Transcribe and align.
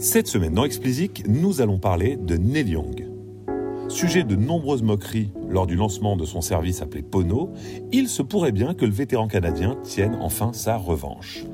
Cette 0.00 0.28
semaine 0.28 0.54
dans 0.54 0.62
Explicit, 0.62 1.26
nous 1.26 1.60
allons 1.60 1.80
parler 1.80 2.16
de 2.16 2.36
Neil 2.36 2.68
Young. 2.68 3.08
Sujet 3.88 4.22
de 4.22 4.36
nombreuses 4.36 4.84
moqueries 4.84 5.32
lors 5.48 5.66
du 5.66 5.74
lancement 5.74 6.16
de 6.16 6.24
son 6.24 6.40
service 6.40 6.82
appelé 6.82 7.02
Pono, 7.02 7.50
il 7.90 8.08
se 8.08 8.22
pourrait 8.22 8.52
bien 8.52 8.74
que 8.74 8.84
le 8.84 8.92
vétéran 8.92 9.26
canadien 9.26 9.76
tienne 9.82 10.16
enfin 10.20 10.52
sa 10.52 10.76
revanche. 10.76 11.44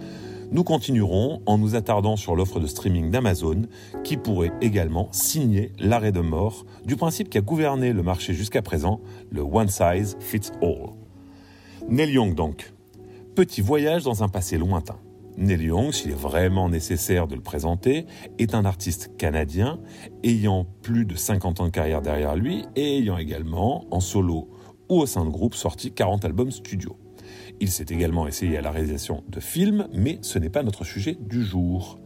Nous 0.52 0.62
continuerons 0.62 1.40
en 1.46 1.56
nous 1.56 1.74
attardant 1.74 2.16
sur 2.16 2.36
l'offre 2.36 2.60
de 2.60 2.66
streaming 2.66 3.10
d'Amazon 3.10 3.62
qui 4.02 4.18
pourrait 4.18 4.52
également 4.60 5.08
signer 5.10 5.72
l'arrêt 5.78 6.12
de 6.12 6.20
mort 6.20 6.66
du 6.84 6.96
principe 6.96 7.30
qui 7.30 7.38
a 7.38 7.40
gouverné 7.40 7.94
le 7.94 8.02
marché 8.02 8.34
jusqu'à 8.34 8.60
présent, 8.60 9.00
le 9.30 9.40
one 9.40 9.68
size 9.68 10.18
fits 10.20 10.50
all. 10.60 10.90
Neil 11.88 12.10
Young 12.10 12.34
donc. 12.34 12.74
Petit 13.34 13.62
voyage 13.62 14.04
dans 14.04 14.22
un 14.22 14.28
passé 14.28 14.58
lointain. 14.58 14.98
Neil 15.36 15.64
Young, 15.64 15.92
s'il 15.92 16.12
est 16.12 16.14
vraiment 16.14 16.68
nécessaire 16.68 17.26
de 17.26 17.34
le 17.34 17.40
présenter, 17.40 18.06
est 18.38 18.54
un 18.54 18.64
artiste 18.64 19.16
canadien 19.16 19.80
ayant 20.22 20.66
plus 20.82 21.04
de 21.04 21.16
50 21.16 21.60
ans 21.60 21.64
de 21.66 21.70
carrière 21.70 22.02
derrière 22.02 22.36
lui 22.36 22.64
et 22.76 22.98
ayant 22.98 23.18
également, 23.18 23.84
en 23.90 24.00
solo 24.00 24.48
ou 24.88 25.00
au 25.00 25.06
sein 25.06 25.24
de 25.24 25.30
groupe, 25.30 25.54
sorti 25.54 25.92
40 25.92 26.24
albums 26.24 26.50
studio. 26.50 26.96
Il 27.60 27.70
s'est 27.70 27.86
également 27.88 28.26
essayé 28.26 28.58
à 28.58 28.60
la 28.60 28.70
réalisation 28.70 29.24
de 29.28 29.40
films, 29.40 29.88
mais 29.92 30.18
ce 30.22 30.38
n'est 30.38 30.50
pas 30.50 30.62
notre 30.62 30.84
sujet 30.84 31.16
du 31.20 31.42
jour. 31.42 31.98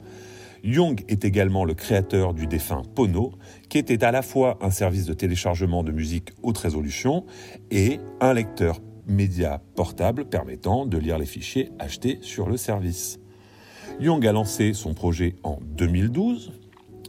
Young 0.65 1.05
est 1.09 1.25
également 1.25 1.65
le 1.65 1.75
créateur 1.75 2.35
du 2.35 2.47
défunt 2.47 2.83
Pono, 2.95 3.33
qui 3.69 3.79
était 3.79 4.05
à 4.05 4.11
la 4.11 4.23
fois 4.23 4.59
un 4.61 4.71
service 4.71 5.05
de 5.05 5.15
téléchargement 5.15 5.83
de 5.83 5.93
musique 5.93 6.31
haute 6.43 6.59
résolution 6.59 7.25
et 7.71 8.01
un 8.21 8.33
lecteur 8.33 8.81
média 9.07 9.63
portable 9.75 10.27
permettant 10.27 10.87
de 10.87 10.99
lire 10.99 11.19
les 11.19 11.27
fichiers 11.27 11.71
achetés 11.79 12.19
sur 12.23 12.49
le 12.49 12.57
service. 12.57 13.19
Young 14.01 14.25
a 14.29 14.33
lancé 14.33 14.75
son 14.75 14.95
projet 14.95 15.35
en 15.43 15.59
2012. 15.77 16.53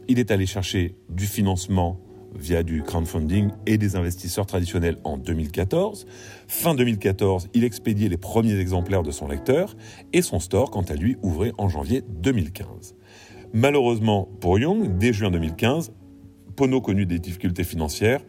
Il 0.08 0.18
est 0.18 0.32
allé 0.32 0.44
chercher 0.44 0.96
du 1.08 1.26
financement 1.26 2.00
via 2.34 2.64
du 2.64 2.82
crowdfunding 2.82 3.50
et 3.66 3.78
des 3.78 3.94
investisseurs 3.94 4.44
traditionnels 4.44 4.96
en 5.04 5.16
2014. 5.16 6.06
Fin 6.48 6.74
2014, 6.74 7.48
il 7.54 7.62
expédiait 7.62 8.08
les 8.08 8.16
premiers 8.16 8.58
exemplaires 8.58 9.04
de 9.04 9.12
son 9.12 9.28
lecteur 9.28 9.76
et 10.12 10.20
son 10.20 10.40
store, 10.40 10.72
quant 10.72 10.82
à 10.82 10.94
lui, 10.94 11.16
ouvrait 11.22 11.52
en 11.58 11.68
janvier 11.68 12.02
2015. 12.08 12.96
Malheureusement 13.52 14.28
pour 14.40 14.58
Young, 14.58 14.98
dès 14.98 15.12
juin 15.12 15.30
2015, 15.30 15.92
Pono 16.56 16.80
connut 16.80 17.06
des 17.06 17.20
difficultés 17.20 17.64
financières 17.64 18.20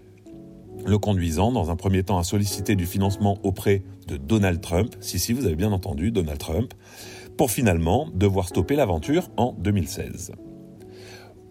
le 0.86 0.98
conduisant 0.98 1.52
dans 1.52 1.70
un 1.70 1.76
premier 1.76 2.04
temps 2.04 2.18
à 2.18 2.24
solliciter 2.24 2.76
du 2.76 2.86
financement 2.86 3.38
auprès 3.44 3.84
de 4.08 4.18
Donald 4.18 4.62
Trump, 4.62 4.96
si 5.00 5.20
si 5.20 5.34
vous 5.34 5.46
avez 5.46 5.56
bien 5.56 5.72
entendu 5.72 6.12
Donald 6.12 6.40
Trump, 6.40 6.74
pour 7.38 7.52
finalement 7.52 8.08
devoir 8.14 8.48
stopper 8.48 8.76
l'aventure 8.76 9.30
en 9.38 9.54
2016. 9.54 10.32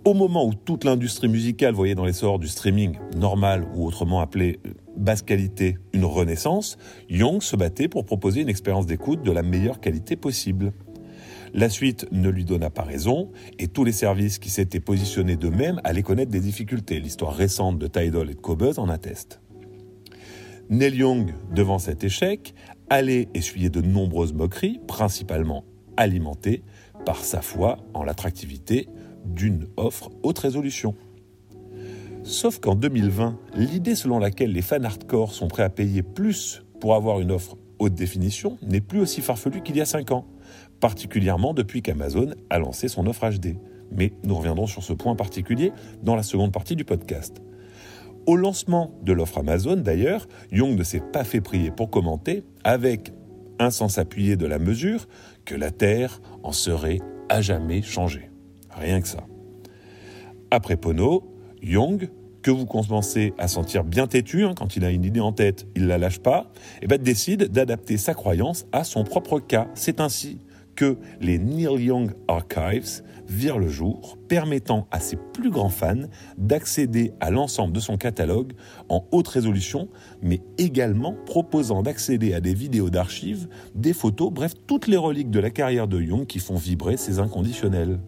Au 0.02 0.14
moment 0.14 0.46
où 0.46 0.54
toute 0.54 0.84
l'industrie 0.84 1.28
musicale 1.28 1.74
voyait 1.74 1.94
dans 1.94 2.06
l'essor 2.06 2.38
du 2.38 2.48
streaming 2.48 2.98
normal 3.16 3.66
ou 3.74 3.86
autrement 3.86 4.20
appelé 4.20 4.58
euh, 4.66 4.70
basse 4.96 5.20
qualité 5.20 5.76
une 5.92 6.06
renaissance, 6.06 6.78
Young 7.10 7.42
se 7.42 7.54
battait 7.54 7.86
pour 7.86 8.06
proposer 8.06 8.40
une 8.40 8.48
expérience 8.48 8.86
d'écoute 8.86 9.22
de 9.22 9.30
la 9.30 9.42
meilleure 9.42 9.78
qualité 9.78 10.16
possible. 10.16 10.72
La 11.52 11.68
suite 11.68 12.06
ne 12.12 12.30
lui 12.30 12.46
donna 12.46 12.70
pas 12.70 12.82
raison, 12.82 13.30
et 13.58 13.68
tous 13.68 13.84
les 13.84 13.92
services 13.92 14.38
qui 14.38 14.48
s'étaient 14.48 14.80
positionnés 14.80 15.36
d'eux-mêmes 15.36 15.82
allaient 15.84 16.02
connaître 16.02 16.30
des 16.30 16.40
difficultés. 16.40 16.98
L'histoire 16.98 17.34
récente 17.34 17.78
de 17.78 17.86
Tidal 17.86 18.30
et 18.30 18.34
de 18.34 18.40
Cobuzz 18.40 18.78
en 18.78 18.88
atteste. 18.88 19.42
Neil 20.70 20.94
Young, 20.94 21.34
devant 21.54 21.78
cet 21.78 22.04
échec, 22.04 22.54
allait 22.88 23.28
essuyer 23.34 23.68
de 23.68 23.82
nombreuses 23.82 24.32
moqueries, 24.32 24.80
principalement 24.86 25.64
alimentées 26.00 26.62
par 27.04 27.24
sa 27.24 27.42
foi 27.42 27.78
en 27.94 28.02
l'attractivité 28.02 28.88
d'une 29.24 29.66
offre 29.76 30.10
haute 30.22 30.38
résolution. 30.38 30.94
Sauf 32.22 32.58
qu'en 32.58 32.74
2020, 32.74 33.38
l'idée 33.54 33.94
selon 33.94 34.18
laquelle 34.18 34.52
les 34.52 34.62
fans 34.62 34.82
hardcore 34.82 35.32
sont 35.32 35.48
prêts 35.48 35.62
à 35.62 35.70
payer 35.70 36.02
plus 36.02 36.62
pour 36.80 36.94
avoir 36.94 37.20
une 37.20 37.30
offre 37.30 37.56
haute 37.78 37.94
définition 37.94 38.58
n'est 38.62 38.80
plus 38.80 39.00
aussi 39.00 39.20
farfelue 39.20 39.62
qu'il 39.62 39.76
y 39.76 39.80
a 39.80 39.86
5 39.86 40.10
ans 40.10 40.26
particulièrement 40.80 41.54
depuis 41.54 41.82
qu'Amazon 41.82 42.30
a 42.48 42.58
lancé 42.58 42.88
son 42.88 43.06
offre 43.06 43.28
HD. 43.28 43.56
Mais 43.92 44.12
nous 44.24 44.34
reviendrons 44.34 44.66
sur 44.66 44.82
ce 44.82 44.92
point 44.92 45.14
particulier 45.14 45.72
dans 46.02 46.16
la 46.16 46.22
seconde 46.22 46.52
partie 46.52 46.76
du 46.76 46.84
podcast. 46.84 47.42
Au 48.26 48.36
lancement 48.36 48.92
de 49.02 49.12
l'offre 49.12 49.38
Amazon, 49.38 49.76
d'ailleurs, 49.76 50.26
Young 50.52 50.76
ne 50.76 50.84
s'est 50.84 51.02
pas 51.12 51.24
fait 51.24 51.40
prier 51.40 51.70
pour 51.70 51.90
commenter, 51.90 52.44
avec 52.64 53.12
un 53.60 53.70
sens 53.70 53.98
appuyé 53.98 54.36
de 54.36 54.46
la 54.46 54.58
mesure, 54.58 55.06
que 55.44 55.54
la 55.54 55.70
Terre 55.70 56.20
en 56.42 56.52
serait 56.52 56.98
à 57.28 57.40
jamais 57.40 57.82
changée. 57.82 58.30
Rien 58.70 59.00
que 59.00 59.08
ça. 59.08 59.26
Après 60.50 60.76
Pono, 60.76 61.32
Young, 61.62 62.08
que 62.42 62.50
vous 62.50 62.66
commencez 62.66 63.34
à 63.38 63.48
sentir 63.48 63.84
bien 63.84 64.06
têtu, 64.06 64.44
hein, 64.44 64.54
quand 64.56 64.76
il 64.76 64.84
a 64.84 64.90
une 64.90 65.04
idée 65.04 65.20
en 65.20 65.32
tête, 65.32 65.66
il 65.76 65.86
la 65.86 65.98
lâche 65.98 66.20
pas, 66.20 66.50
et 66.80 66.86
ben 66.86 67.00
décide 67.00 67.44
d'adapter 67.44 67.98
sa 67.98 68.14
croyance 68.14 68.66
à 68.72 68.82
son 68.82 69.04
propre 69.04 69.38
cas. 69.38 69.68
C'est 69.74 70.00
ainsi 70.00 70.38
que 70.80 70.96
les 71.20 71.38
Neil 71.38 71.84
Young 71.84 72.12
Archives 72.26 73.02
virent 73.28 73.58
le 73.58 73.68
jour, 73.68 74.16
permettant 74.28 74.86
à 74.90 74.98
ses 74.98 75.16
plus 75.16 75.50
grands 75.50 75.68
fans 75.68 76.06
d'accéder 76.38 77.12
à 77.20 77.30
l'ensemble 77.30 77.74
de 77.74 77.80
son 77.80 77.98
catalogue 77.98 78.54
en 78.88 79.04
haute 79.12 79.28
résolution, 79.28 79.90
mais 80.22 80.40
également 80.56 81.14
proposant 81.26 81.82
d'accéder 81.82 82.32
à 82.32 82.40
des 82.40 82.54
vidéos 82.54 82.88
d'archives, 82.88 83.46
des 83.74 83.92
photos, 83.92 84.32
bref, 84.32 84.54
toutes 84.66 84.86
les 84.86 84.96
reliques 84.96 85.30
de 85.30 85.38
la 85.38 85.50
carrière 85.50 85.86
de 85.86 86.00
Young 86.00 86.26
qui 86.26 86.38
font 86.38 86.56
vibrer 86.56 86.96
ses 86.96 87.18
inconditionnels. 87.18 88.00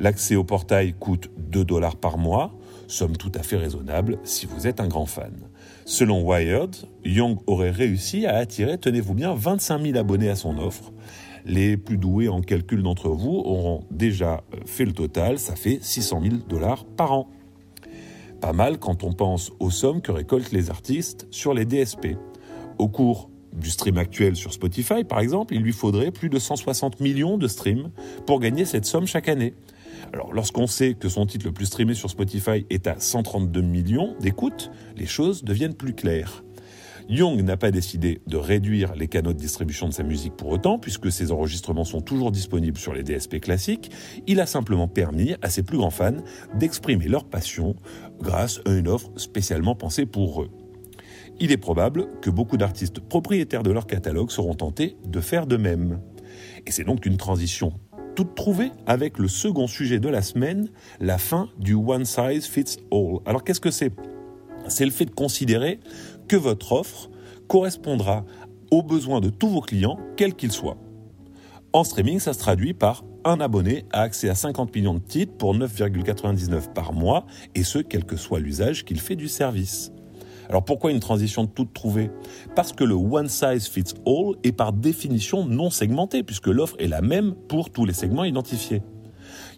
L'accès 0.00 0.34
au 0.34 0.42
portail 0.42 0.94
coûte 0.98 1.30
2 1.38 1.64
dollars 1.64 1.94
par 1.94 2.18
mois, 2.18 2.52
somme 2.88 3.16
tout 3.16 3.32
à 3.36 3.44
fait 3.44 3.56
raisonnable 3.56 4.18
si 4.24 4.46
vous 4.46 4.66
êtes 4.66 4.80
un 4.80 4.88
grand 4.88 5.06
fan. 5.06 5.32
Selon 5.84 6.22
Wired, 6.22 6.74
Young 7.04 7.38
aurait 7.46 7.70
réussi 7.70 8.26
à 8.26 8.34
attirer, 8.34 8.78
tenez-vous 8.78 9.14
bien, 9.14 9.32
25 9.34 9.80
000 9.80 9.96
abonnés 9.96 10.28
à 10.28 10.34
son 10.34 10.58
offre, 10.58 10.92
les 11.48 11.76
plus 11.76 11.96
doués 11.96 12.28
en 12.28 12.42
calcul 12.42 12.82
d'entre 12.82 13.08
vous 13.08 13.42
auront 13.44 13.84
déjà 13.90 14.44
euh, 14.54 14.58
fait 14.66 14.84
le 14.84 14.92
total, 14.92 15.38
ça 15.38 15.56
fait 15.56 15.78
600 15.80 16.20
000 16.22 16.34
dollars 16.48 16.84
par 16.84 17.12
an. 17.12 17.28
Pas 18.40 18.52
mal 18.52 18.78
quand 18.78 19.02
on 19.02 19.12
pense 19.12 19.50
aux 19.58 19.70
sommes 19.70 20.00
que 20.00 20.12
récoltent 20.12 20.52
les 20.52 20.70
artistes 20.70 21.26
sur 21.30 21.54
les 21.54 21.64
DSP. 21.64 22.16
Au 22.78 22.88
cours 22.88 23.30
du 23.52 23.70
stream 23.70 23.98
actuel 23.98 24.36
sur 24.36 24.52
Spotify, 24.52 25.02
par 25.02 25.18
exemple, 25.20 25.54
il 25.54 25.62
lui 25.62 25.72
faudrait 25.72 26.12
plus 26.12 26.28
de 26.28 26.38
160 26.38 27.00
millions 27.00 27.38
de 27.38 27.48
streams 27.48 27.90
pour 28.26 28.38
gagner 28.38 28.64
cette 28.64 28.84
somme 28.84 29.06
chaque 29.06 29.28
année. 29.28 29.54
Alors, 30.12 30.32
lorsqu'on 30.32 30.66
sait 30.66 30.94
que 30.94 31.08
son 31.08 31.26
titre 31.26 31.46
le 31.46 31.52
plus 31.52 31.66
streamé 31.66 31.94
sur 31.94 32.10
Spotify 32.10 32.66
est 32.70 32.86
à 32.86 33.00
132 33.00 33.60
millions 33.62 34.14
d'écoutes, 34.20 34.70
les 34.96 35.06
choses 35.06 35.42
deviennent 35.42 35.74
plus 35.74 35.94
claires. 35.94 36.44
Young 37.10 37.40
n'a 37.42 37.56
pas 37.56 37.70
décidé 37.70 38.20
de 38.26 38.36
réduire 38.36 38.94
les 38.94 39.08
canaux 39.08 39.32
de 39.32 39.38
distribution 39.38 39.88
de 39.88 39.94
sa 39.94 40.02
musique 40.02 40.36
pour 40.36 40.50
autant, 40.50 40.78
puisque 40.78 41.10
ses 41.10 41.32
enregistrements 41.32 41.84
sont 41.84 42.02
toujours 42.02 42.30
disponibles 42.30 42.76
sur 42.76 42.92
les 42.92 43.02
DSP 43.02 43.40
classiques. 43.40 43.90
Il 44.26 44.40
a 44.40 44.46
simplement 44.46 44.88
permis 44.88 45.34
à 45.40 45.48
ses 45.48 45.62
plus 45.62 45.78
grands 45.78 45.90
fans 45.90 46.18
d'exprimer 46.54 47.08
leur 47.08 47.24
passion 47.24 47.76
grâce 48.20 48.60
à 48.66 48.72
une 48.72 48.88
offre 48.88 49.10
spécialement 49.16 49.74
pensée 49.74 50.04
pour 50.04 50.42
eux. 50.42 50.50
Il 51.40 51.50
est 51.50 51.56
probable 51.56 52.08
que 52.20 52.28
beaucoup 52.28 52.58
d'artistes 52.58 53.00
propriétaires 53.00 53.62
de 53.62 53.70
leur 53.70 53.86
catalogue 53.86 54.30
seront 54.30 54.54
tentés 54.54 54.98
de 55.06 55.20
faire 55.20 55.46
de 55.46 55.56
même. 55.56 56.00
Et 56.66 56.72
c'est 56.72 56.84
donc 56.84 57.06
une 57.06 57.16
transition 57.16 57.72
toute 58.16 58.34
trouvée 58.34 58.72
avec 58.86 59.16
le 59.16 59.28
second 59.28 59.68
sujet 59.68 60.00
de 60.00 60.08
la 60.08 60.22
semaine, 60.22 60.68
la 60.98 61.18
fin 61.18 61.48
du 61.56 61.74
one 61.74 62.04
size 62.04 62.46
fits 62.46 62.76
all. 62.90 63.20
Alors 63.24 63.44
qu'est-ce 63.44 63.60
que 63.60 63.70
c'est? 63.70 63.92
C'est 64.66 64.84
le 64.84 64.90
fait 64.90 65.04
de 65.04 65.12
considérer 65.12 65.78
que 66.28 66.36
votre 66.36 66.72
offre 66.72 67.10
correspondra 67.48 68.24
aux 68.70 68.82
besoins 68.82 69.20
de 69.20 69.30
tous 69.30 69.48
vos 69.48 69.60
clients, 69.60 69.98
quels 70.16 70.34
qu'ils 70.34 70.52
soient. 70.52 70.76
En 71.72 71.84
streaming, 71.84 72.20
ça 72.20 72.32
se 72.32 72.38
traduit 72.38 72.74
par 72.74 73.04
un 73.24 73.40
abonné 73.40 73.84
a 73.92 74.02
accès 74.02 74.28
à 74.28 74.34
50 74.34 74.74
millions 74.74 74.94
de 74.94 75.00
titres 75.00 75.34
pour 75.36 75.54
9,99 75.54 76.72
par 76.72 76.92
mois, 76.92 77.26
et 77.54 77.64
ce, 77.64 77.78
quel 77.78 78.04
que 78.04 78.16
soit 78.16 78.40
l'usage 78.40 78.84
qu'il 78.84 79.00
fait 79.00 79.16
du 79.16 79.28
service. 79.28 79.92
Alors 80.48 80.64
pourquoi 80.64 80.92
une 80.92 81.00
transition 81.00 81.46
toute 81.46 81.74
trouvée? 81.74 82.10
Parce 82.54 82.72
que 82.72 82.84
le 82.84 82.94
one 82.94 83.28
size 83.28 83.68
fits 83.68 83.94
all 84.06 84.36
est 84.44 84.52
par 84.52 84.72
définition 84.72 85.44
non 85.44 85.68
segmenté, 85.68 86.22
puisque 86.22 86.46
l'offre 86.46 86.76
est 86.78 86.88
la 86.88 87.02
même 87.02 87.34
pour 87.34 87.70
tous 87.70 87.84
les 87.84 87.92
segments 87.92 88.24
identifiés. 88.24 88.82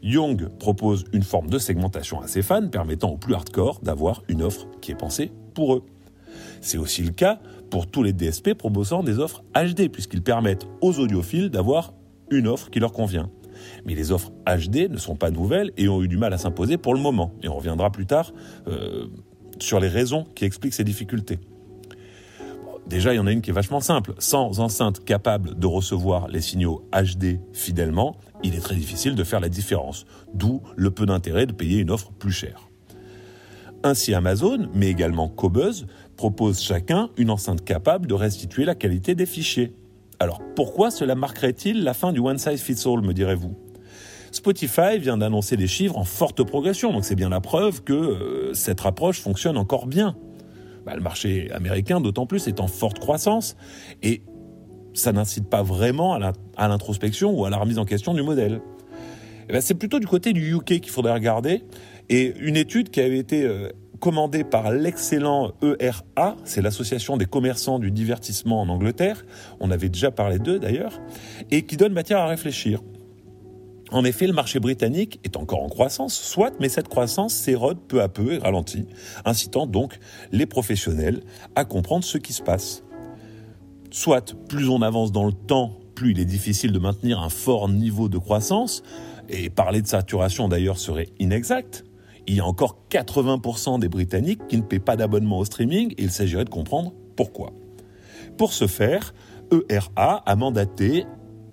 Young 0.02 0.48
propose 0.58 1.04
une 1.12 1.22
forme 1.22 1.48
de 1.48 1.58
segmentation 1.58 2.20
à 2.20 2.26
ses 2.26 2.42
fans 2.42 2.66
permettant 2.68 3.10
aux 3.10 3.18
plus 3.18 3.34
hardcore 3.34 3.80
d'avoir 3.82 4.22
une 4.28 4.42
offre 4.42 4.66
qui 4.80 4.90
est 4.90 4.96
pensée 4.96 5.30
pour 5.54 5.74
eux. 5.74 5.84
C'est 6.60 6.78
aussi 6.78 7.02
le 7.02 7.12
cas 7.12 7.40
pour 7.70 7.86
tous 7.86 8.02
les 8.02 8.12
DSP 8.12 8.54
proposant 8.54 9.02
des 9.02 9.18
offres 9.18 9.42
HD, 9.54 9.88
puisqu'ils 9.88 10.22
permettent 10.22 10.66
aux 10.80 10.98
audiophiles 10.98 11.50
d'avoir 11.50 11.94
une 12.30 12.46
offre 12.46 12.70
qui 12.70 12.80
leur 12.80 12.92
convient. 12.92 13.30
Mais 13.84 13.94
les 13.94 14.12
offres 14.12 14.32
HD 14.46 14.90
ne 14.90 14.96
sont 14.96 15.16
pas 15.16 15.30
nouvelles 15.30 15.72
et 15.76 15.88
ont 15.88 16.02
eu 16.02 16.08
du 16.08 16.16
mal 16.16 16.32
à 16.32 16.38
s'imposer 16.38 16.78
pour 16.78 16.94
le 16.94 17.00
moment. 17.00 17.32
Et 17.42 17.48
on 17.48 17.56
reviendra 17.56 17.90
plus 17.90 18.06
tard 18.06 18.32
euh, 18.66 19.06
sur 19.58 19.80
les 19.80 19.88
raisons 19.88 20.26
qui 20.34 20.44
expliquent 20.44 20.74
ces 20.74 20.84
difficultés. 20.84 21.38
Déjà, 22.86 23.12
il 23.12 23.16
y 23.16 23.20
en 23.20 23.26
a 23.26 23.32
une 23.32 23.40
qui 23.40 23.50
est 23.50 23.54
vachement 23.54 23.80
simple. 23.80 24.14
Sans 24.18 24.58
enceinte 24.58 25.04
capable 25.04 25.56
de 25.56 25.66
recevoir 25.66 26.26
les 26.28 26.40
signaux 26.40 26.88
HD 26.92 27.38
fidèlement, 27.52 28.16
il 28.42 28.54
est 28.54 28.60
très 28.60 28.74
difficile 28.74 29.14
de 29.14 29.22
faire 29.22 29.40
la 29.40 29.48
différence. 29.48 30.06
D'où 30.34 30.62
le 30.76 30.90
peu 30.90 31.06
d'intérêt 31.06 31.46
de 31.46 31.52
payer 31.52 31.78
une 31.78 31.90
offre 31.90 32.10
plus 32.10 32.32
chère. 32.32 32.69
Ainsi, 33.82 34.12
Amazon, 34.12 34.68
mais 34.74 34.88
également 34.88 35.28
Cobuzz, 35.28 35.86
proposent 36.16 36.60
chacun 36.60 37.08
une 37.16 37.30
enceinte 37.30 37.64
capable 37.64 38.06
de 38.06 38.14
restituer 38.14 38.64
la 38.64 38.74
qualité 38.74 39.14
des 39.14 39.26
fichiers. 39.26 39.72
Alors 40.18 40.42
pourquoi 40.54 40.90
cela 40.90 41.14
marquerait-il 41.14 41.82
la 41.82 41.94
fin 41.94 42.12
du 42.12 42.20
one 42.20 42.36
size 42.36 42.60
fits 42.60 42.82
all, 42.86 43.00
me 43.00 43.14
direz-vous? 43.14 43.56
Spotify 44.32 44.98
vient 44.98 45.16
d'annoncer 45.16 45.56
des 45.56 45.66
chiffres 45.66 45.96
en 45.96 46.04
forte 46.04 46.44
progression, 46.44 46.92
donc 46.92 47.04
c'est 47.04 47.14
bien 47.14 47.30
la 47.30 47.40
preuve 47.40 47.82
que 47.82 47.92
euh, 47.92 48.54
cette 48.54 48.84
approche 48.84 49.20
fonctionne 49.20 49.56
encore 49.56 49.86
bien. 49.86 50.14
Bah, 50.84 50.94
le 50.94 51.00
marché 51.00 51.50
américain, 51.52 52.00
d'autant 52.00 52.26
plus, 52.26 52.48
est 52.48 52.60
en 52.60 52.68
forte 52.68 52.98
croissance 52.98 53.56
et 54.02 54.22
ça 54.92 55.12
n'incite 55.12 55.48
pas 55.48 55.62
vraiment 55.62 56.14
à 56.14 56.68
l'introspection 56.68 57.32
ou 57.32 57.44
à 57.44 57.50
la 57.50 57.56
remise 57.56 57.78
en 57.78 57.84
question 57.84 58.12
du 58.12 58.22
modèle. 58.22 58.60
Eh 59.48 59.52
ben, 59.52 59.60
c'est 59.60 59.74
plutôt 59.74 59.98
du 59.98 60.06
côté 60.06 60.32
du 60.32 60.54
UK 60.54 60.80
qu'il 60.80 60.90
faudrait 60.90 61.12
regarder. 61.12 61.64
Et 62.10 62.34
une 62.40 62.56
étude 62.56 62.90
qui 62.90 63.00
avait 63.00 63.18
été 63.18 63.44
euh, 63.44 63.68
commandée 64.00 64.42
par 64.42 64.72
l'excellent 64.72 65.52
ERA, 65.62 66.36
c'est 66.44 66.60
l'association 66.60 67.16
des 67.16 67.26
commerçants 67.26 67.78
du 67.78 67.92
divertissement 67.92 68.60
en 68.60 68.68
Angleterre, 68.68 69.24
on 69.60 69.70
avait 69.70 69.88
déjà 69.88 70.10
parlé 70.10 70.40
d'eux 70.40 70.58
d'ailleurs, 70.58 71.00
et 71.52 71.62
qui 71.62 71.76
donne 71.76 71.92
matière 71.92 72.18
à 72.18 72.26
réfléchir. 72.26 72.82
En 73.92 74.04
effet, 74.04 74.26
le 74.26 74.32
marché 74.32 74.58
britannique 74.58 75.20
est 75.22 75.36
encore 75.36 75.62
en 75.62 75.68
croissance, 75.68 76.14
soit, 76.18 76.52
mais 76.58 76.68
cette 76.68 76.88
croissance 76.88 77.32
s'érode 77.32 77.78
peu 77.86 78.02
à 78.02 78.08
peu 78.08 78.32
et 78.32 78.38
ralentit, 78.38 78.86
incitant 79.24 79.66
donc 79.66 79.98
les 80.32 80.46
professionnels 80.46 81.22
à 81.54 81.64
comprendre 81.64 82.04
ce 82.04 82.18
qui 82.18 82.32
se 82.32 82.42
passe. 82.42 82.82
Soit, 83.92 84.34
plus 84.48 84.68
on 84.68 84.82
avance 84.82 85.12
dans 85.12 85.26
le 85.26 85.32
temps, 85.32 85.78
plus 85.94 86.12
il 86.12 86.20
est 86.20 86.24
difficile 86.24 86.72
de 86.72 86.78
maintenir 86.80 87.20
un 87.20 87.28
fort 87.28 87.68
niveau 87.68 88.08
de 88.08 88.18
croissance, 88.18 88.82
et 89.28 89.48
parler 89.48 89.80
de 89.80 89.86
saturation 89.86 90.48
d'ailleurs 90.48 90.78
serait 90.78 91.08
inexact. 91.20 91.84
Il 92.30 92.36
y 92.36 92.40
a 92.40 92.46
encore 92.46 92.78
80% 92.90 93.80
des 93.80 93.88
Britanniques 93.88 94.46
qui 94.46 94.56
ne 94.56 94.62
paient 94.62 94.78
pas 94.78 94.94
d'abonnement 94.94 95.40
au 95.40 95.44
streaming 95.44 95.92
et 95.98 96.04
il 96.04 96.12
s'agirait 96.12 96.44
de 96.44 96.48
comprendre 96.48 96.92
pourquoi. 97.16 97.52
Pour 98.38 98.52
ce 98.52 98.68
faire, 98.68 99.14
ERA 99.68 100.22
a 100.24 100.36
mandaté 100.36 101.06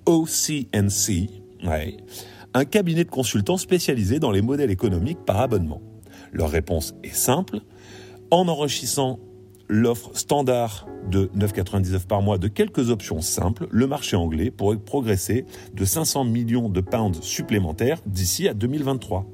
OCNC, 0.06 1.32
un 2.54 2.66
cabinet 2.66 3.06
de 3.06 3.10
consultants 3.10 3.58
spécialisé 3.58 4.20
dans 4.20 4.30
les 4.30 4.44
modèles 4.44 4.70
économiques 4.70 5.18
par 5.26 5.42
abonnement. 5.42 5.82
Leur 6.32 6.52
réponse 6.52 6.94
est 7.04 7.16
simple. 7.16 7.62
En 8.30 8.48
enrichissant 8.48 9.18
l'offre 9.68 10.12
standard 10.14 10.88
de 11.10 11.32
9,99 11.36 12.06
par 12.06 12.22
mois 12.22 12.38
de 12.38 12.48
quelques 12.48 12.92
options 12.92 13.22
simples, 13.22 13.68
le 13.72 13.88
marché 13.88 14.16
anglais 14.16 14.52
pourrait 14.52 14.78
progresser 14.78 15.46
de 15.74 15.86
500 15.86 16.26
millions 16.26 16.70
de 16.70 16.82
pounds 16.82 17.20
supplémentaires 17.24 18.00
d'ici 18.06 18.48
à 18.48 18.54
2023. 18.54 19.26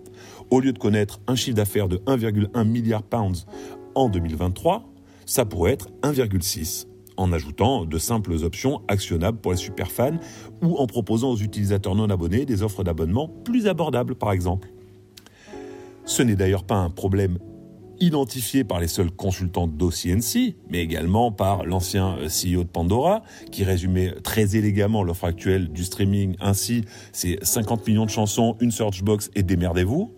Au 0.50 0.60
lieu 0.60 0.74
de 0.74 0.80
connaître 0.80 1.20
un 1.28 1.36
chiffre 1.36 1.56
d'affaires 1.56 1.88
de 1.88 1.98
1,1 1.98 2.64
milliard 2.64 3.04
pounds 3.04 3.46
en 3.96 4.10
2023, 4.10 4.90
ça 5.26 5.46
pourrait 5.46 5.74
être 5.74 5.90
1,6 6.04 6.88
en 7.18 7.32
ajoutant 7.32 7.86
de 7.86 7.98
simples 7.98 8.34
options 8.44 8.82
actionnables 8.88 9.38
pour 9.38 9.52
les 9.52 9.58
superfans 9.58 10.18
ou 10.62 10.78
en 10.78 10.88
proposant 10.88 11.32
aux 11.32 11.38
utilisateurs 11.38 11.96
non 11.96 12.10
abonnés 12.10 12.46
des 12.46 12.64
offres 12.64 12.84
d'abonnement 12.84 13.28
plus 13.28 13.68
abordables 13.68 14.16
par 14.16 14.32
exemple. 14.32 14.70
Ce 16.06 16.22
n'est 16.24 16.36
d'ailleurs 16.36 16.64
pas 16.64 16.76
un 16.76 16.90
problème 16.90 17.38
identifié 18.00 18.64
par 18.64 18.80
les 18.80 18.88
seuls 18.88 19.12
consultants 19.12 19.68
d'OCNC, 19.68 20.56
mais 20.70 20.80
également 20.80 21.32
par 21.32 21.64
l'ancien 21.64 22.18
CEO 22.28 22.64
de 22.64 22.70
Pandora, 22.70 23.24
qui 23.52 23.64
résumait 23.64 24.14
très 24.24 24.56
élégamment 24.58 25.04
l'offre 25.04 25.26
actuelle 25.26 25.70
du 25.70 25.84
streaming 25.84 26.36
ainsi, 26.42 26.84
c'est 27.14 27.38
50 27.44 27.88
millions 27.88 28.06
de 28.06 28.10
chansons, 28.10 28.58
une 28.60 28.72
searchbox 28.72 29.30
et 29.36 29.44
démerdez-vous. 29.44 30.12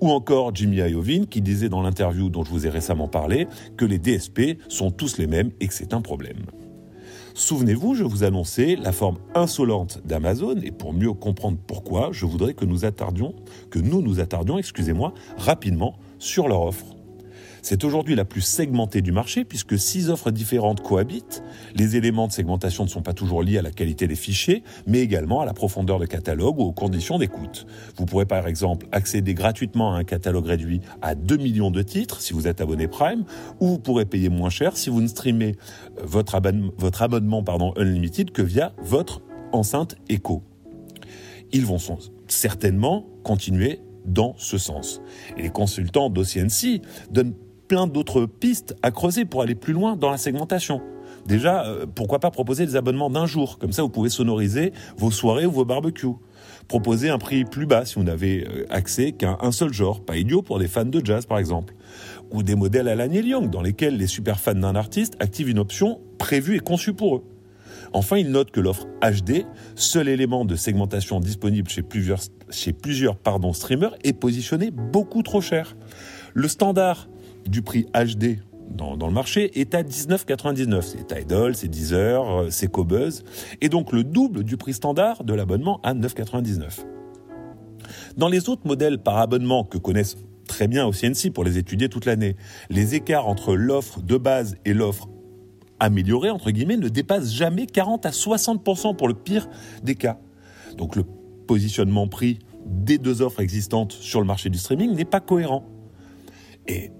Ou 0.00 0.10
encore 0.10 0.54
Jimmy 0.54 0.76
Iovine 0.76 1.26
qui 1.26 1.40
disait 1.40 1.68
dans 1.68 1.82
l'interview 1.82 2.30
dont 2.30 2.44
je 2.44 2.50
vous 2.50 2.66
ai 2.66 2.70
récemment 2.70 3.08
parlé 3.08 3.48
que 3.76 3.84
les 3.84 3.98
DSP 3.98 4.58
sont 4.68 4.90
tous 4.90 5.18
les 5.18 5.26
mêmes 5.26 5.50
et 5.60 5.66
que 5.66 5.74
c'est 5.74 5.92
un 5.92 6.00
problème. 6.00 6.46
Souvenez-vous, 7.34 7.94
je 7.94 8.04
vous 8.04 8.24
annonçais 8.24 8.76
la 8.76 8.92
forme 8.92 9.18
insolente 9.34 10.00
d'Amazon 10.04 10.56
et 10.62 10.72
pour 10.72 10.92
mieux 10.92 11.12
comprendre 11.12 11.58
pourquoi, 11.66 12.10
je 12.12 12.26
voudrais 12.26 12.54
que 12.54 12.64
nous 12.64 12.84
attardions, 12.84 13.32
que 13.70 13.78
nous 13.78 14.02
nous 14.02 14.18
attardions, 14.18 14.58
excusez-moi, 14.58 15.14
rapidement 15.36 15.96
sur 16.18 16.48
leur 16.48 16.62
offre. 16.62 16.97
C'est 17.62 17.84
aujourd'hui 17.84 18.14
la 18.14 18.24
plus 18.24 18.40
segmentée 18.40 19.02
du 19.02 19.12
marché 19.12 19.44
puisque 19.44 19.78
six 19.78 20.10
offres 20.10 20.30
différentes 20.30 20.82
cohabitent. 20.82 21.42
Les 21.74 21.96
éléments 21.96 22.26
de 22.26 22.32
segmentation 22.32 22.84
ne 22.84 22.88
sont 22.88 23.02
pas 23.02 23.12
toujours 23.12 23.42
liés 23.42 23.58
à 23.58 23.62
la 23.62 23.70
qualité 23.70 24.06
des 24.06 24.16
fichiers, 24.16 24.62
mais 24.86 25.00
également 25.00 25.40
à 25.40 25.46
la 25.46 25.54
profondeur 25.54 25.98
de 25.98 26.06
catalogue 26.06 26.58
ou 26.58 26.62
aux 26.62 26.72
conditions 26.72 27.18
d'écoute. 27.18 27.66
Vous 27.96 28.06
pourrez 28.06 28.26
par 28.26 28.46
exemple 28.46 28.86
accéder 28.92 29.34
gratuitement 29.34 29.94
à 29.94 29.98
un 29.98 30.04
catalogue 30.04 30.46
réduit 30.46 30.80
à 31.02 31.14
2 31.14 31.36
millions 31.36 31.70
de 31.70 31.82
titres 31.82 32.20
si 32.20 32.32
vous 32.32 32.46
êtes 32.46 32.60
abonné 32.60 32.88
Prime, 32.88 33.24
ou 33.60 33.68
vous 33.68 33.78
pourrez 33.78 34.04
payer 34.04 34.28
moins 34.28 34.50
cher 34.50 34.76
si 34.76 34.90
vous 34.90 35.00
ne 35.00 35.08
streamez 35.08 35.56
euh, 35.98 36.02
votre 36.04 36.34
abonnement, 37.02 37.44
Unlimited 37.76 38.30
que 38.30 38.42
via 38.42 38.72
votre 38.78 39.22
enceinte 39.52 39.96
Echo. 40.08 40.42
Ils 41.52 41.64
vont 41.64 41.78
certainement 42.28 43.06
continuer 43.22 43.80
dans 44.04 44.34
ce 44.36 44.58
sens. 44.58 45.00
Et 45.36 45.42
les 45.42 45.50
consultants 45.50 46.10
d'OCNC 46.10 46.82
donnent 47.10 47.34
plein 47.68 47.86
d'autres 47.86 48.26
pistes 48.26 48.74
à 48.82 48.90
creuser 48.90 49.24
pour 49.24 49.42
aller 49.42 49.54
plus 49.54 49.72
loin 49.72 49.96
dans 49.96 50.10
la 50.10 50.16
segmentation. 50.16 50.80
Déjà, 51.26 51.66
euh, 51.66 51.86
pourquoi 51.94 52.18
pas 52.18 52.30
proposer 52.30 52.64
des 52.64 52.76
abonnements 52.76 53.10
d'un 53.10 53.26
jour? 53.26 53.58
Comme 53.58 53.72
ça, 53.72 53.82
vous 53.82 53.90
pouvez 53.90 54.08
sonoriser 54.08 54.72
vos 54.96 55.10
soirées 55.10 55.46
ou 55.46 55.50
vos 55.50 55.64
barbecues. 55.64 56.16
Proposer 56.68 57.10
un 57.10 57.18
prix 57.18 57.44
plus 57.44 57.66
bas 57.66 57.84
si 57.84 57.96
vous 57.96 58.02
n'avez 58.02 58.46
euh, 58.46 58.66
accès 58.70 59.12
qu'à 59.12 59.38
un 59.40 59.52
seul 59.52 59.72
genre, 59.72 60.04
pas 60.04 60.16
idiot 60.16 60.42
pour 60.42 60.58
des 60.58 60.68
fans 60.68 60.84
de 60.84 61.04
jazz 61.04 61.26
par 61.26 61.38
exemple. 61.38 61.74
Ou 62.30 62.42
des 62.42 62.54
modèles 62.54 62.88
à 62.88 62.94
la 62.94 63.08
Neil 63.08 63.26
Young, 63.26 63.50
dans 63.50 63.62
lesquels 63.62 63.96
les 63.96 64.06
super 64.06 64.40
fans 64.40 64.54
d'un 64.54 64.74
artiste 64.74 65.14
activent 65.20 65.50
une 65.50 65.58
option 65.58 66.00
prévue 66.18 66.56
et 66.56 66.60
conçue 66.60 66.94
pour 66.94 67.16
eux. 67.16 67.24
Enfin, 67.92 68.18
il 68.18 68.30
note 68.30 68.50
que 68.50 68.60
l'offre 68.60 68.86
HD, 69.02 69.46
seul 69.74 70.08
élément 70.08 70.44
de 70.44 70.56
segmentation 70.56 71.20
disponible 71.20 71.68
chez 71.68 71.82
plusieurs, 71.82 72.20
chez 72.50 72.72
plusieurs 72.72 73.16
pardon, 73.16 73.52
streamers, 73.52 73.94
est 74.04 74.12
positionné 74.12 74.70
beaucoup 74.70 75.22
trop 75.22 75.40
cher. 75.40 75.76
Le 76.34 76.48
standard 76.48 77.08
du 77.48 77.62
prix 77.62 77.86
HD 77.94 78.38
dans, 78.70 78.94
le 79.06 79.12
marché 79.12 79.58
est 79.60 79.74
à 79.74 79.82
19,99. 79.82 80.82
C'est 80.82 81.06
Tidal, 81.06 81.54
c'est 81.54 81.68
Deezer, 81.68 82.30
euh, 82.30 82.46
c'est 82.50 82.70
Cobuzz, 82.70 83.24
et 83.60 83.68
donc 83.68 83.92
le 83.92 84.04
double 84.04 84.44
du 84.44 84.56
prix 84.56 84.74
standard 84.74 85.24
de 85.24 85.34
l'abonnement 85.34 85.80
à 85.82 85.94
9,99. 85.94 86.84
Dans 88.16 88.28
les 88.28 88.48
autres 88.48 88.66
modèles 88.66 88.98
par 88.98 89.18
abonnement 89.18 89.64
que 89.64 89.78
connaissent 89.78 90.16
très 90.46 90.68
bien 90.68 90.86
au 90.86 90.92
CNC 90.92 91.32
pour 91.32 91.44
les 91.44 91.58
étudier 91.58 91.88
toute 91.88 92.04
l'année, 92.04 92.36
les 92.70 92.94
écarts 92.94 93.26
entre 93.26 93.54
l'offre 93.54 94.00
de 94.00 94.16
base 94.16 94.56
et 94.64 94.74
l'offre 94.74 95.08
améliorée, 95.80 96.30
entre 96.30 96.50
guillemets, 96.50 96.76
ne 96.76 96.88
dépassent 96.88 97.32
jamais 97.32 97.66
40 97.66 98.06
à 98.06 98.10
60% 98.10 98.96
pour 98.96 99.08
le 99.08 99.14
pire 99.14 99.48
des 99.82 99.94
cas. 99.94 100.18
Donc 100.76 100.96
le 100.96 101.04
positionnement 101.46 102.08
prix 102.08 102.38
des 102.66 102.98
deux 102.98 103.22
offres 103.22 103.40
existantes 103.40 103.92
sur 103.92 104.20
le 104.20 104.26
marché 104.26 104.50
du 104.50 104.58
streaming 104.58 104.94
n'est 104.94 105.04
pas 105.04 105.20
cohérent. 105.20 105.64
Et 106.66 106.90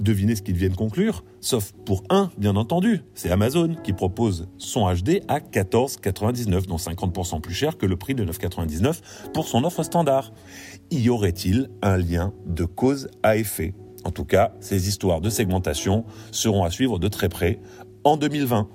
Devinez 0.00 0.34
ce 0.34 0.42
qu'ils 0.42 0.56
viennent 0.56 0.74
conclure, 0.74 1.24
sauf 1.40 1.72
pour 1.84 2.02
un, 2.10 2.30
bien 2.36 2.56
entendu, 2.56 3.02
c'est 3.14 3.30
Amazon 3.30 3.76
qui 3.82 3.92
propose 3.92 4.48
son 4.58 4.92
HD 4.92 5.20
à 5.28 5.38
14,99, 5.38 6.66
dont 6.66 6.76
50% 6.76 7.40
plus 7.40 7.54
cher 7.54 7.78
que 7.78 7.86
le 7.86 7.96
prix 7.96 8.14
de 8.14 8.24
9,99 8.24 9.00
pour 9.32 9.46
son 9.46 9.64
offre 9.64 9.82
standard. 9.82 10.32
Y 10.90 11.08
aurait-il 11.08 11.70
un 11.82 11.96
lien 11.96 12.32
de 12.46 12.64
cause 12.64 13.08
à 13.22 13.36
effet? 13.36 13.74
En 14.04 14.10
tout 14.10 14.24
cas, 14.24 14.52
ces 14.60 14.88
histoires 14.88 15.20
de 15.20 15.30
segmentation 15.30 16.04
seront 16.30 16.64
à 16.64 16.70
suivre 16.70 16.98
de 16.98 17.08
très 17.08 17.28
près 17.28 17.60
en 18.04 18.16
2020. 18.16 18.68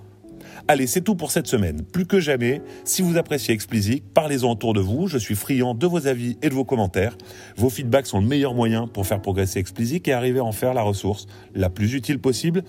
Allez, 0.68 0.88
c'est 0.88 1.01
tout 1.01 1.15
pour 1.15 1.32
cette 1.32 1.48
semaine. 1.48 1.84
Plus 1.84 2.06
que 2.06 2.20
jamais, 2.20 2.62
si 2.84 3.01
vous 3.01 3.18
appréciez 3.18 3.53
Explicit, 3.53 4.03
parlez-en 4.13 4.51
autour 4.51 4.74
de 4.74 4.79
vous. 4.79 5.08
Je 5.08 5.18
suis 5.18 5.36
friand 5.36 5.74
de 5.74 5.88
vos 5.88 6.08
avis 6.08 6.38
et 6.41 6.50
de 6.50 6.53
vos 6.53 6.65
commentaires. 6.65 7.18
Vos 7.58 7.70
feedbacks 7.70 8.08
sont 8.08 8.20
le 8.20 8.27
meilleur 8.27 8.53
moyen 8.53 8.88
pour 8.88 9.08
faire 9.08 9.22
progresser 9.22 9.60
Explicit 9.60 10.08
et 10.08 10.13
arriver 10.13 10.39
à 10.39 10.44
en 10.44 10.51
faire 10.51 10.74
la 10.74 10.82
ressource 10.82 11.27
la 11.56 11.70
plus 11.70 11.94
utile 11.94 12.20
possible 12.20 12.63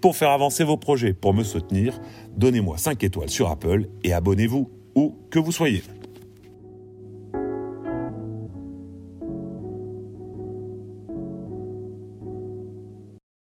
pour 0.00 0.16
faire 0.16 0.30
avancer 0.30 0.64
vos 0.64 0.76
projets. 0.76 1.14
Pour 1.14 1.32
me 1.32 1.44
soutenir, 1.44 2.00
donnez-moi 2.36 2.76
5 2.76 3.02
étoiles 3.04 3.30
sur 3.30 3.48
Apple 3.48 3.88
et 4.02 4.12
abonnez-vous 4.12 4.70
où 4.94 5.14
que 5.30 5.38
vous 5.38 5.52
soyez. 5.52 5.82